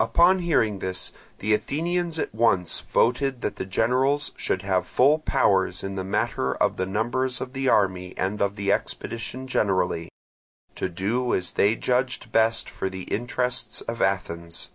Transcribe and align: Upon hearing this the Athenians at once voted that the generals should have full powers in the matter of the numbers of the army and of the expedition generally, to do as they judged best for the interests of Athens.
Upon 0.00 0.38
hearing 0.38 0.78
this 0.78 1.12
the 1.40 1.52
Athenians 1.52 2.18
at 2.18 2.34
once 2.34 2.80
voted 2.80 3.42
that 3.42 3.56
the 3.56 3.66
generals 3.66 4.32
should 4.34 4.62
have 4.62 4.86
full 4.88 5.18
powers 5.18 5.82
in 5.84 5.94
the 5.94 6.02
matter 6.04 6.54
of 6.54 6.78
the 6.78 6.86
numbers 6.86 7.38
of 7.42 7.52
the 7.52 7.68
army 7.68 8.14
and 8.16 8.40
of 8.40 8.56
the 8.56 8.72
expedition 8.72 9.46
generally, 9.46 10.08
to 10.74 10.88
do 10.88 11.34
as 11.34 11.50
they 11.52 11.76
judged 11.76 12.32
best 12.32 12.70
for 12.70 12.88
the 12.88 13.02
interests 13.12 13.82
of 13.82 14.00
Athens. 14.00 14.70